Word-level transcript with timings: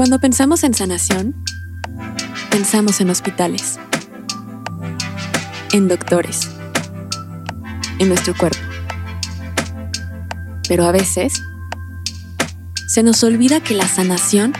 Cuando 0.00 0.18
pensamos 0.18 0.64
en 0.64 0.72
sanación, 0.72 1.34
pensamos 2.50 3.02
en 3.02 3.10
hospitales, 3.10 3.78
en 5.72 5.88
doctores, 5.88 6.48
en 7.98 8.08
nuestro 8.08 8.34
cuerpo. 8.34 8.58
Pero 10.66 10.86
a 10.86 10.92
veces 10.92 11.42
se 12.88 13.02
nos 13.02 13.22
olvida 13.24 13.60
que 13.60 13.74
la 13.74 13.86
sanación 13.86 14.54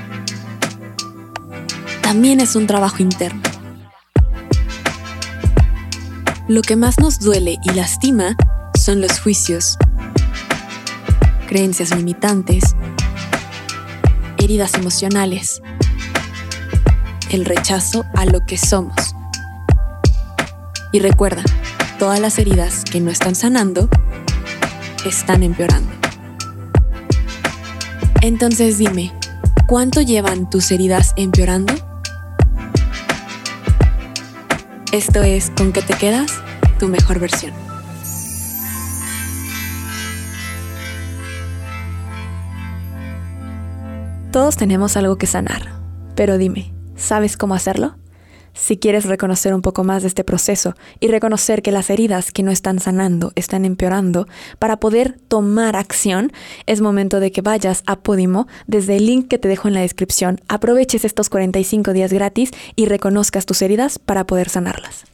también 2.03 2.41
es 2.41 2.55
un 2.55 2.67
trabajo 2.67 3.03
interno. 3.03 3.50
Lo 6.51 6.63
que 6.63 6.75
más 6.75 6.99
nos 6.99 7.21
duele 7.21 7.61
y 7.63 7.71
lastima 7.75 8.35
son 8.77 9.01
los 9.01 9.21
juicios, 9.21 9.79
creencias 11.47 11.95
limitantes, 11.95 12.75
heridas 14.37 14.75
emocionales, 14.75 15.63
el 17.31 17.45
rechazo 17.45 18.05
a 18.17 18.25
lo 18.25 18.45
que 18.47 18.59
somos. 18.59 19.15
Y 20.91 20.99
recuerda, 20.99 21.45
todas 22.01 22.19
las 22.19 22.37
heridas 22.41 22.83
que 22.83 22.99
no 22.99 23.13
están 23.13 23.37
sanando 23.37 23.89
están 25.07 25.45
empeorando. 25.45 25.93
Entonces 28.23 28.77
dime, 28.77 29.13
¿cuánto 29.69 30.01
llevan 30.01 30.51
tus 30.51 30.73
heridas 30.73 31.13
empeorando? 31.15 31.90
Esto 34.93 35.23
es 35.23 35.51
Con 35.51 35.73
qué 35.73 35.83
te 35.83 35.95
quedas, 35.95 36.43
tu 36.81 36.89
mejor 36.89 37.21
versión. 37.21 37.53
Todos 44.33 44.57
tenemos 44.57 44.97
algo 44.97 45.17
que 45.17 45.29
sanar, 45.29 45.63
pero 46.17 46.39
dime, 46.39 46.75
¿sabes 46.97 47.37
cómo 47.37 47.55
hacerlo? 47.55 48.00
Si 48.55 48.77
quieres 48.77 49.05
reconocer 49.05 49.55
un 49.55 49.63
poco 49.63 49.85
más 49.85 50.03
de 50.03 50.09
este 50.09 50.25
proceso 50.25 50.75
y 50.99 51.09
reconocer 51.09 51.63
que 51.63 51.73
las 51.73 51.91
heridas 51.91 52.33
que 52.33 52.43
no 52.43 52.51
están 52.51 52.79
sanando 52.79 53.33
están 53.35 53.65
empeorando, 53.65 54.27
para 54.59 54.79
poder 54.79 55.19
tomar 55.29 55.77
acción, 55.77 56.33
es 56.67 56.81
momento 56.81 57.21
de 57.21 57.33
que 57.33 57.43
vayas 57.43 57.83
a 57.87 57.97
Podimo 57.97 58.49
desde 58.67 58.97
el 58.97 59.07
link 59.07 59.29
que 59.29 59.39
te 59.39 59.49
dejo 59.49 59.69
en 59.69 59.75
la 59.75 59.81
descripción, 59.81 60.41
aproveches 60.49 61.05
estos 61.05 61.29
45 61.29 61.93
días 61.93 62.13
gratis 62.13 62.51
y 62.77 62.87
reconozcas 62.87 63.47
tus 63.47 63.63
heridas 63.63 63.99
para 63.99 64.27
poder 64.27 64.49
sanarlas. 64.49 65.05